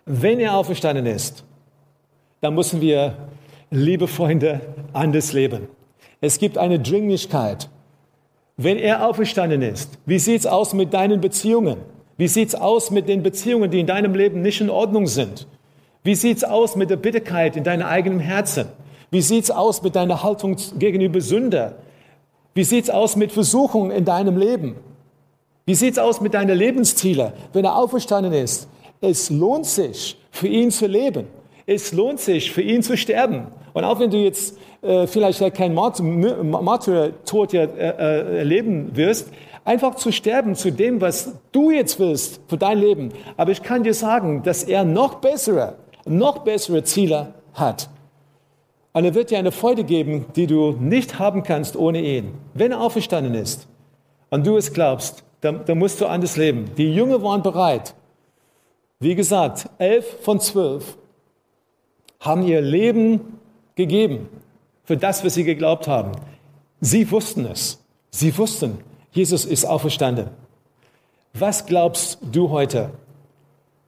[0.06, 1.44] Wenn er auferstanden ist,
[2.40, 3.14] dann müssen wir,
[3.70, 4.62] liebe Freunde,
[4.94, 5.68] anders leben.
[6.22, 7.68] Es gibt eine Dringlichkeit.
[8.56, 11.76] Wenn er auferstanden ist, wie sieht es aus mit deinen Beziehungen?
[12.16, 15.46] Wie sieht's aus mit den Beziehungen, die in deinem Leben nicht in Ordnung sind?
[16.04, 18.68] Wie sieht's aus mit der Bitterkeit in deinem eigenen Herzen?
[19.10, 21.74] Wie sieht's aus mit deiner Haltung gegenüber Sünde?
[22.56, 24.76] Wie sieht's aus mit Versuchungen in deinem Leben?
[25.66, 28.66] Wie sieht's aus mit deinen Lebenszielen, wenn er auferstanden ist?
[29.02, 31.26] Es lohnt sich, für ihn zu leben.
[31.66, 33.48] Es lohnt sich, für ihn zu sterben.
[33.74, 39.28] Und auch wenn du jetzt äh, vielleicht kein Martyr-Tod äh, äh, erleben wirst,
[39.66, 43.12] einfach zu sterben zu dem, was du jetzt willst für dein Leben.
[43.36, 45.74] Aber ich kann dir sagen, dass er noch bessere,
[46.06, 47.90] noch bessere Ziele hat.
[48.96, 52.32] Und er wird dir eine Freude geben, die du nicht haben kannst ohne ihn.
[52.54, 53.68] Wenn er auferstanden ist
[54.30, 56.70] und du es glaubst, da, da musst du anders leben.
[56.78, 57.94] Die Jünger waren bereit.
[58.98, 60.96] Wie gesagt, elf von zwölf
[62.20, 63.38] haben ihr Leben
[63.74, 64.30] gegeben
[64.84, 66.12] für das, was sie geglaubt haben.
[66.80, 67.84] Sie wussten es.
[68.08, 68.78] Sie wussten,
[69.12, 70.28] Jesus ist auferstanden.
[71.34, 72.92] Was glaubst du heute?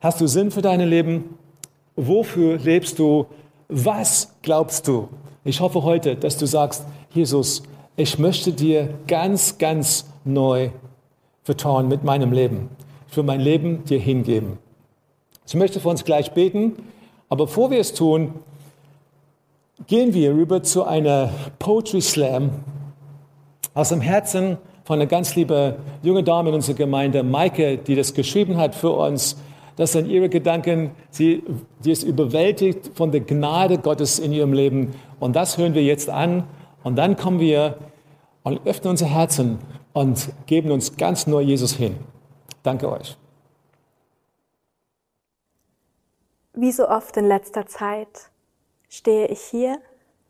[0.01, 1.39] Hast du Sinn für dein Leben?
[1.97, 3.25] Wofür lebst du?
[3.69, 5.09] Was glaubst du?
[5.45, 7.63] Ich hoffe heute, dass du sagst, Jesus,
[7.97, 10.71] ich möchte dir ganz, ganz neu
[11.43, 12.71] vertrauen mit meinem Leben.
[13.11, 14.59] Ich will mein Leben dir hingeben.
[15.47, 16.77] Ich möchte für uns gleich beten,
[17.29, 18.35] aber bevor wir es tun,
[19.87, 22.51] gehen wir rüber zu einer Poetry Slam
[23.75, 28.15] aus dem Herzen von einer ganz lieben jungen Dame in unserer Gemeinde, Maike, die das
[28.15, 29.37] geschrieben hat für uns.
[29.79, 30.91] Das sind ihre Gedanken.
[31.11, 31.45] Sie,
[31.81, 34.93] sie ist überwältigt von der Gnade Gottes in ihrem Leben.
[35.21, 36.43] Und das hören wir jetzt an.
[36.83, 37.79] Und dann kommen wir
[38.43, 39.61] und öffnen unser Herzen
[39.93, 41.97] und geben uns ganz neu Jesus hin.
[42.65, 43.17] Danke euch.
[46.55, 48.31] Wie so oft in letzter Zeit
[48.89, 49.79] stehe ich hier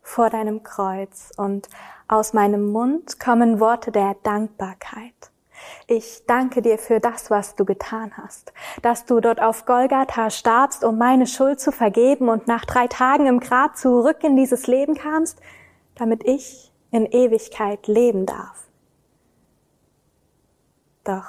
[0.03, 1.69] vor deinem Kreuz und
[2.07, 5.28] aus meinem Mund kommen Worte der Dankbarkeit.
[5.91, 10.83] Ich danke dir für das, was du getan hast, dass du dort auf Golgatha starbst,
[10.83, 14.93] um meine Schuld zu vergeben und nach drei Tagen im Grab zurück in dieses Leben
[14.93, 15.41] kamst,
[15.95, 18.67] damit ich in Ewigkeit leben darf.
[21.05, 21.25] Doch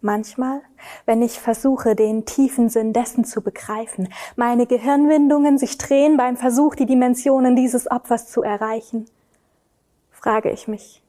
[0.00, 0.62] manchmal,
[1.04, 6.76] wenn ich versuche, den tiefen Sinn dessen zu begreifen, meine Gehirnwindungen sich drehen beim Versuch,
[6.76, 9.04] die Dimensionen dieses Opfers zu erreichen,
[10.10, 11.02] frage ich mich,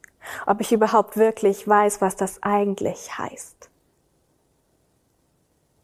[0.46, 3.70] ob ich überhaupt wirklich weiß, was das eigentlich heißt.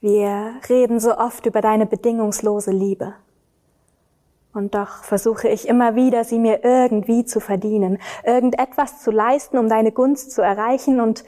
[0.00, 3.14] Wir reden so oft über deine bedingungslose Liebe.
[4.52, 9.68] Und doch versuche ich immer wieder, sie mir irgendwie zu verdienen, irgendetwas zu leisten, um
[9.68, 11.24] deine Gunst zu erreichen und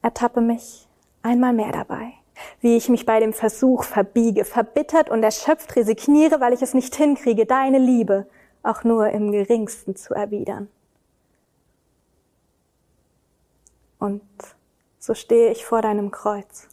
[0.00, 0.86] ertappe mich
[1.22, 2.12] einmal mehr dabei,
[2.60, 6.94] wie ich mich bei dem Versuch verbiege, verbittert und erschöpft resigniere, weil ich es nicht
[6.94, 8.26] hinkriege, deine Liebe
[8.62, 10.68] auch nur im geringsten zu erwidern.
[14.02, 14.20] Und
[14.98, 16.66] so stehe ich vor deinem Kreuz,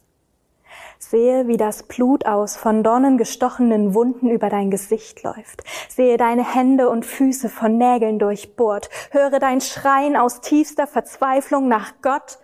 [0.97, 6.43] sehe, wie das Blut aus von Dornen gestochenen Wunden über dein Gesicht läuft, sehe deine
[6.43, 12.39] Hände und Füße von Nägeln durchbohrt, höre dein Schreien aus tiefster Verzweiflung nach Gott,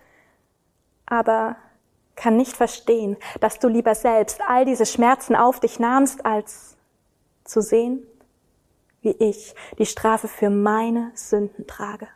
[1.04, 1.56] aber
[2.14, 6.76] kann nicht verstehen, dass du lieber selbst all diese Schmerzen auf dich nahmst, als
[7.42, 8.06] zu sehen,
[9.02, 12.06] wie ich die Strafe für meine Sünden trage.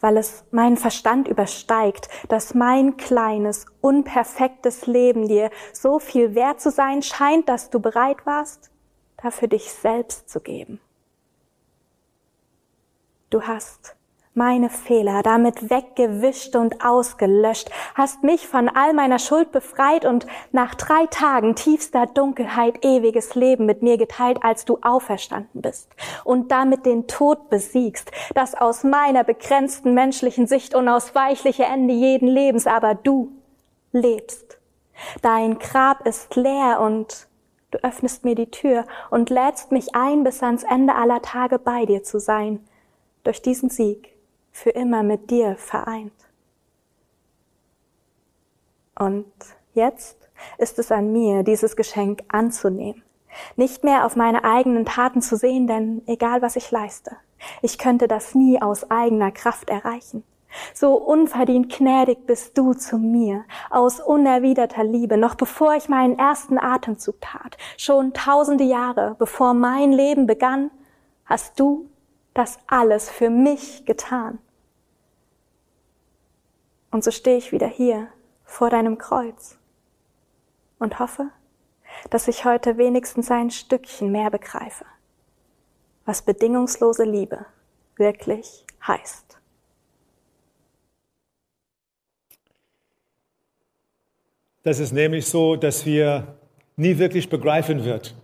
[0.00, 6.70] Weil es meinen Verstand übersteigt, dass mein kleines, unperfektes Leben dir so viel wert zu
[6.70, 8.70] sein scheint, dass du bereit warst,
[9.16, 10.80] dafür dich selbst zu geben.
[13.30, 13.95] Du hast
[14.36, 20.74] meine Fehler damit weggewischt und ausgelöscht, hast mich von all meiner Schuld befreit und nach
[20.74, 25.88] drei Tagen tiefster Dunkelheit ewiges Leben mit mir geteilt, als du auferstanden bist
[26.24, 32.66] und damit den Tod besiegst, das aus meiner begrenzten menschlichen Sicht unausweichliche Ende jeden Lebens,
[32.66, 33.32] aber du
[33.92, 34.58] lebst.
[35.22, 37.28] Dein Grab ist leer und
[37.70, 41.86] du öffnest mir die Tür und lädst mich ein, bis ans Ende aller Tage bei
[41.86, 42.64] dir zu sein.
[43.24, 44.15] Durch diesen Sieg
[44.56, 46.14] für immer mit dir vereint.
[48.98, 49.30] Und
[49.74, 50.16] jetzt
[50.56, 53.02] ist es an mir, dieses Geschenk anzunehmen.
[53.56, 57.18] Nicht mehr auf meine eigenen Taten zu sehen, denn egal was ich leiste,
[57.60, 60.24] ich könnte das nie aus eigener Kraft erreichen.
[60.72, 66.58] So unverdient gnädig bist du zu mir, aus unerwiderter Liebe, noch bevor ich meinen ersten
[66.58, 70.70] Atemzug tat, schon tausende Jahre bevor mein Leben begann,
[71.26, 71.90] hast du
[72.32, 74.38] das alles für mich getan.
[76.96, 78.08] Und so stehe ich wieder hier
[78.46, 79.58] vor deinem Kreuz
[80.78, 81.28] und hoffe,
[82.08, 84.86] dass ich heute wenigstens ein Stückchen mehr begreife,
[86.06, 87.44] was bedingungslose Liebe
[87.96, 89.38] wirklich heißt.
[94.62, 96.38] Das ist nämlich so, dass wir
[96.76, 98.14] nie wirklich begreifen wird.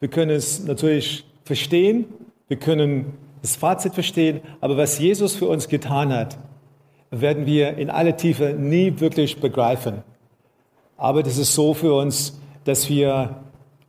[0.00, 2.12] Wir können es natürlich verstehen,
[2.48, 6.36] wir können das Fazit verstehen, aber was Jesus für uns getan hat,
[7.10, 10.02] werden wir in aller Tiefe nie wirklich begreifen.
[10.96, 13.36] Aber das ist so für uns, dass wir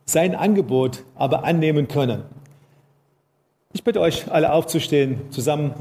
[0.04, 2.22] sein Angebot aber annehmen können.
[3.72, 5.74] Ich bitte euch alle aufzustehen zusammen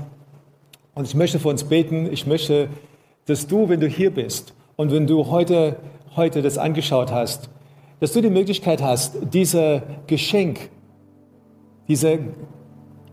[0.93, 2.11] und ich möchte für uns beten.
[2.11, 2.69] Ich möchte,
[3.25, 5.77] dass du, wenn du hier bist und wenn du heute,
[6.15, 7.49] heute das angeschaut hast,
[7.99, 10.69] dass du die Möglichkeit hast, dieser Geschenk,
[11.87, 12.17] dieser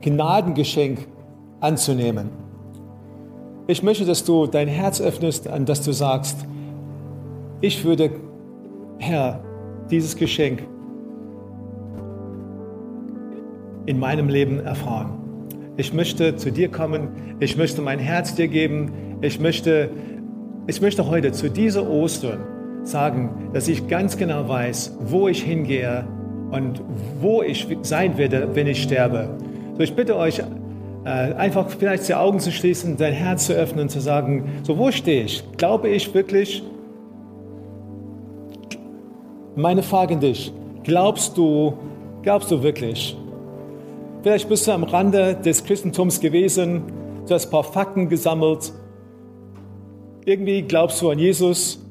[0.00, 1.06] Gnadengeschenk
[1.60, 2.43] anzunehmen.
[3.66, 6.36] Ich möchte, dass du dein Herz öffnest, und dass du sagst,
[7.60, 8.10] ich würde,
[8.98, 9.40] Herr,
[9.90, 10.62] dieses Geschenk
[13.86, 15.18] in meinem Leben erfahren.
[15.76, 17.08] Ich möchte zu dir kommen,
[17.40, 19.90] ich möchte mein Herz dir geben, ich möchte,
[20.66, 22.40] ich möchte heute zu dieser Ostern
[22.82, 26.06] sagen, dass ich ganz genau weiß, wo ich hingehe
[26.50, 26.82] und
[27.20, 29.30] wo ich sein werde, wenn ich sterbe.
[29.76, 30.42] So, ich bitte euch,
[31.04, 34.90] einfach vielleicht die Augen zu schließen, dein Herz zu öffnen und zu sagen, so wo
[34.90, 35.44] stehe ich?
[35.56, 36.62] Glaube ich wirklich?
[39.56, 40.52] Meine Frage an dich,
[40.82, 41.74] glaubst du,
[42.22, 43.16] glaubst du wirklich?
[44.22, 46.82] Vielleicht bist du am Rande des Christentums gewesen,
[47.26, 48.72] du hast ein paar Fakten gesammelt.
[50.24, 51.84] Irgendwie glaubst du an Jesus,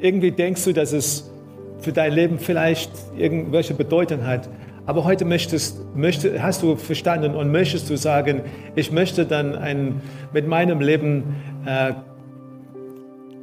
[0.00, 1.30] irgendwie denkst du, dass es
[1.78, 4.48] für dein Leben vielleicht irgendwelche Bedeutung hat.
[4.86, 8.42] Aber heute möchtest, möchte, hast du verstanden und möchtest du sagen,
[8.74, 10.00] ich möchte dann ein,
[10.32, 11.92] mit meinem Leben äh,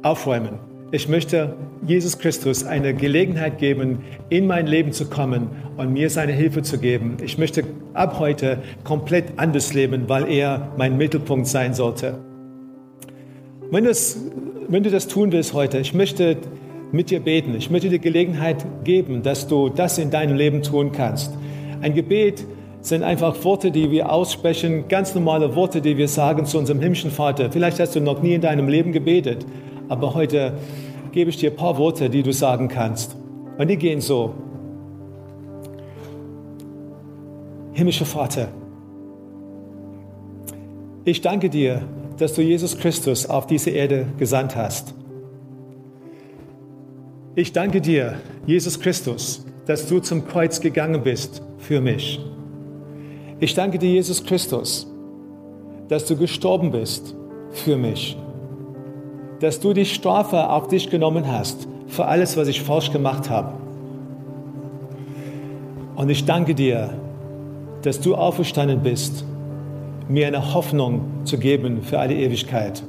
[0.02, 0.58] aufräumen.
[0.90, 1.54] Ich möchte
[1.86, 6.78] Jesus Christus eine Gelegenheit geben, in mein Leben zu kommen und mir seine Hilfe zu
[6.78, 7.18] geben.
[7.22, 12.18] Ich möchte ab heute komplett anders leben, weil er mein Mittelpunkt sein sollte.
[13.70, 14.16] Wenn, das,
[14.66, 16.38] wenn du das tun willst heute, ich möchte
[16.92, 17.54] mit dir beten.
[17.54, 21.32] Ich möchte dir Gelegenheit geben, dass du das in deinem Leben tun kannst.
[21.80, 22.44] Ein Gebet
[22.80, 27.10] sind einfach Worte, die wir aussprechen, ganz normale Worte, die wir sagen zu unserem himmlischen
[27.10, 27.50] Vater.
[27.50, 29.44] Vielleicht hast du noch nie in deinem Leben gebetet,
[29.88, 30.54] aber heute
[31.12, 33.16] gebe ich dir ein paar Worte, die du sagen kannst.
[33.58, 34.34] Und die gehen so.
[37.72, 38.48] Himmlischer Vater,
[41.04, 41.82] ich danke dir,
[42.18, 44.97] dass du Jesus Christus auf diese Erde gesandt hast.
[47.38, 48.14] Ich danke dir,
[48.46, 52.18] Jesus Christus, dass du zum Kreuz gegangen bist für mich.
[53.38, 54.88] Ich danke dir, Jesus Christus,
[55.86, 57.14] dass du gestorben bist
[57.52, 58.16] für mich.
[59.38, 63.54] Dass du die Strafe auf dich genommen hast für alles, was ich falsch gemacht habe.
[65.94, 66.90] Und ich danke dir,
[67.82, 69.24] dass du auferstanden bist,
[70.08, 72.82] mir eine Hoffnung zu geben für alle Ewigkeit.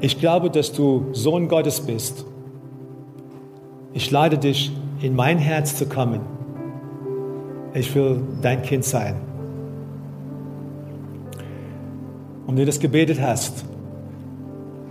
[0.00, 2.24] Ich glaube, dass du Sohn Gottes bist
[3.96, 4.70] ich lade dich,
[5.00, 6.20] in mein Herz zu kommen.
[7.72, 9.16] Ich will dein Kind sein.
[12.46, 13.64] Und wenn du das gebetet hast,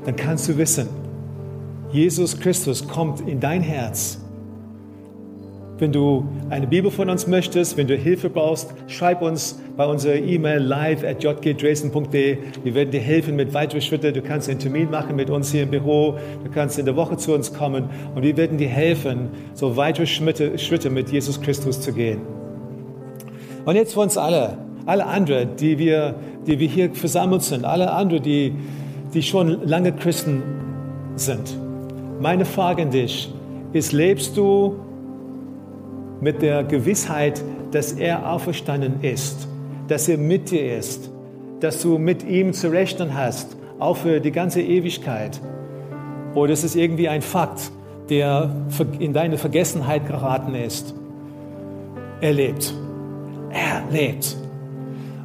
[0.06, 0.88] dann kannst du wissen,
[1.92, 4.20] Jesus Christus kommt in dein Herz
[5.78, 10.16] wenn du eine Bibel von uns möchtest, wenn du Hilfe brauchst, schreib uns bei unserer
[10.16, 12.38] E-Mail live at jgdresden.de.
[12.64, 14.14] Wir werden dir helfen mit weiteren Schritten.
[14.14, 16.16] Du kannst einen Termin machen mit uns hier im Büro.
[16.44, 20.06] Du kannst in der Woche zu uns kommen und wir werden dir helfen, so weitere
[20.06, 22.22] Schritte, Schritte mit Jesus Christus zu gehen.
[23.66, 26.16] Und jetzt für uns alle, alle anderen, die wir,
[26.48, 28.54] die wir hier versammelt sind, alle anderen, die,
[29.14, 30.42] die schon lange Christen
[31.16, 31.58] sind.
[32.22, 33.34] Meine Frage an dich
[33.74, 34.85] ist, lebst du
[36.22, 37.42] mit der Gewissheit,
[37.72, 39.48] dass er auferstanden ist,
[39.88, 41.10] dass er mit dir ist,
[41.60, 45.40] dass du mit ihm zu rechnen hast, auch für die ganze Ewigkeit.
[46.34, 47.72] Oder ist es irgendwie ein Fakt,
[48.10, 48.56] der
[49.00, 50.94] in deine Vergessenheit geraten ist?
[52.22, 52.74] Er lebt.
[53.52, 54.38] Er lebt.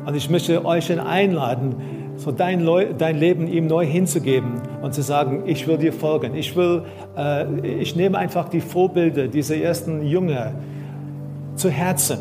[0.07, 1.75] Und ich möchte euch einladen,
[2.17, 2.67] so dein,
[2.99, 6.35] dein, Leben ihm neu hinzugeben und zu sagen, ich will dir folgen.
[6.35, 6.83] Ich, will,
[7.17, 7.47] äh,
[7.81, 10.53] ich nehme einfach die Vorbilder dieser ersten Jünger,
[11.61, 12.19] zu Herzen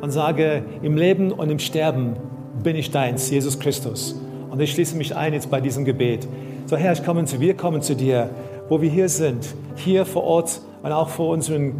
[0.00, 2.14] und sage, im Leben und im Sterben
[2.62, 4.14] bin ich deins, Jesus Christus.
[4.50, 6.28] Und ich schließe mich ein jetzt bei diesem Gebet.
[6.66, 8.30] So Herr, ich komme zu, wir kommen zu dir,
[8.68, 11.74] wo wir hier sind, hier vor Ort und auch vor unseren,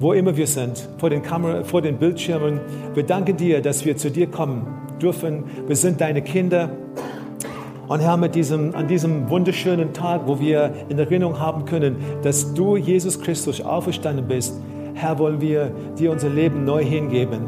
[0.00, 2.60] wo immer wir sind, vor den Kameras, vor den Bildschirmen.
[2.94, 4.66] Wir danken dir, dass wir zu dir kommen
[5.00, 5.44] dürfen.
[5.66, 6.70] Wir sind deine Kinder.
[7.86, 12.52] Und Herr, mit diesem, an diesem wunderschönen Tag, wo wir in Erinnerung haben können, dass
[12.54, 14.54] du, Jesus Christus, auferstanden bist,
[15.00, 17.40] Herr, wollen wir dir unser Leben neu hingeben.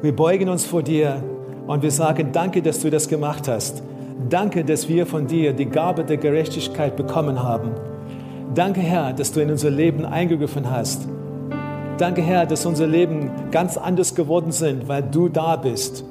[0.00, 1.22] Wir beugen uns vor dir
[1.66, 3.82] und wir sagen, danke, dass du das gemacht hast.
[4.30, 7.72] Danke, dass wir von dir die Gabe der Gerechtigkeit bekommen haben.
[8.54, 11.06] Danke, Herr, dass du in unser Leben eingegriffen hast.
[11.98, 16.04] Danke, Herr, dass unser Leben ganz anders geworden sind, weil du da bist.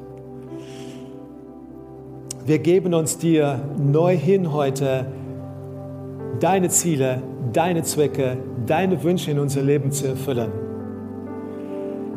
[2.45, 5.07] Wir geben uns dir neu hin heute,
[6.39, 7.21] deine Ziele,
[7.53, 10.51] deine Zwecke, deine Wünsche in unser Leben zu erfüllen.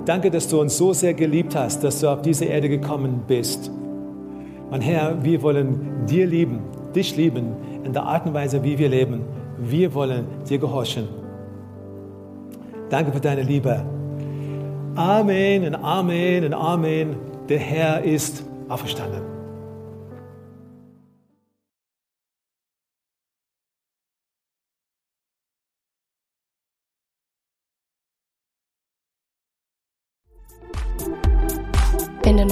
[0.05, 3.71] Danke, dass du uns so sehr geliebt hast, dass du auf diese Erde gekommen bist.
[4.71, 6.61] Mein Herr, wir wollen dir lieben,
[6.95, 7.55] dich lieben,
[7.85, 9.23] in der Art und Weise, wie wir leben.
[9.59, 11.09] Wir wollen dir gehorchen.
[12.89, 13.85] Danke für deine Liebe.
[14.97, 17.17] Amen und Amen und Amen.
[17.49, 19.30] Der Herr ist auferstanden.